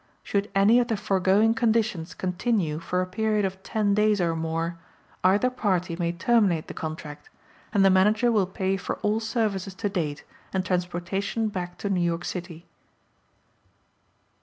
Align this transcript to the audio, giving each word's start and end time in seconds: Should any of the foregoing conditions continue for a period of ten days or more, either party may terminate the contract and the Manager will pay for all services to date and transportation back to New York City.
Should 0.23 0.49
any 0.55 0.79
of 0.79 0.87
the 0.87 0.97
foregoing 0.97 1.53
conditions 1.53 2.15
continue 2.15 2.79
for 2.79 3.03
a 3.03 3.05
period 3.05 3.45
of 3.45 3.61
ten 3.61 3.93
days 3.93 4.19
or 4.19 4.35
more, 4.35 4.79
either 5.23 5.51
party 5.51 5.95
may 5.95 6.11
terminate 6.11 6.67
the 6.67 6.73
contract 6.73 7.29
and 7.71 7.85
the 7.85 7.91
Manager 7.91 8.31
will 8.31 8.47
pay 8.47 8.77
for 8.77 8.95
all 9.03 9.19
services 9.19 9.75
to 9.75 9.89
date 9.89 10.23
and 10.53 10.65
transportation 10.65 11.49
back 11.49 11.77
to 11.77 11.89
New 11.91 12.01
York 12.01 12.25
City. 12.25 12.65